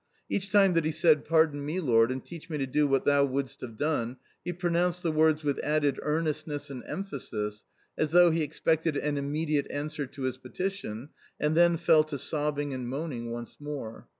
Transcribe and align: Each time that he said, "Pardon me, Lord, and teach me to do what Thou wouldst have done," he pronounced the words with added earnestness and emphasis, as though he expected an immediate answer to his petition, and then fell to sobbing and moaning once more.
Each 0.29 0.51
time 0.51 0.73
that 0.73 0.83
he 0.83 0.91
said, 0.91 1.25
"Pardon 1.25 1.63
me, 1.63 1.79
Lord, 1.79 2.11
and 2.11 2.25
teach 2.25 2.49
me 2.49 2.57
to 2.57 2.65
do 2.65 2.87
what 2.87 3.05
Thou 3.05 3.23
wouldst 3.23 3.61
have 3.61 3.77
done," 3.77 4.17
he 4.43 4.51
pronounced 4.51 5.03
the 5.03 5.11
words 5.11 5.43
with 5.43 5.59
added 5.59 5.99
earnestness 6.01 6.71
and 6.71 6.83
emphasis, 6.87 7.65
as 7.99 8.09
though 8.09 8.31
he 8.31 8.41
expected 8.41 8.97
an 8.97 9.19
immediate 9.19 9.69
answer 9.69 10.07
to 10.07 10.23
his 10.23 10.39
petition, 10.39 11.09
and 11.39 11.55
then 11.55 11.77
fell 11.77 12.03
to 12.05 12.17
sobbing 12.17 12.73
and 12.73 12.89
moaning 12.89 13.29
once 13.31 13.57
more. 13.59 14.07